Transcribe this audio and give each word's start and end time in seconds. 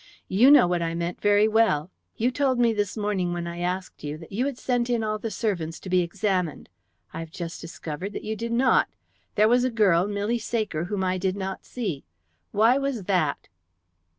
"You 0.27 0.49
know 0.49 0.65
what 0.65 0.81
I 0.81 0.95
mean 0.95 1.15
very 1.21 1.47
well. 1.47 1.91
You 2.15 2.31
told 2.31 2.57
me 2.57 2.73
this 2.73 2.97
morning, 2.97 3.33
when 3.33 3.45
I 3.45 3.59
asked 3.59 4.03
you, 4.03 4.17
that 4.17 4.31
you 4.31 4.47
had 4.47 4.57
sent 4.57 4.89
in 4.89 5.03
all 5.03 5.19
the 5.19 5.29
servants 5.29 5.79
to 5.79 5.91
be 5.91 6.01
examined. 6.01 6.69
I 7.13 7.19
have 7.19 7.29
just 7.29 7.61
discovered 7.61 8.11
that 8.13 8.23
you 8.23 8.35
did 8.35 8.51
not. 8.51 8.87
There 9.35 9.47
was 9.47 9.63
a 9.63 9.69
girl, 9.69 10.07
Milly 10.07 10.39
Saker, 10.39 10.85
whom 10.85 11.03
I 11.03 11.19
did 11.19 11.35
not 11.37 11.65
see. 11.67 12.03
Why 12.51 12.79
was 12.79 13.03
that?" 13.03 13.47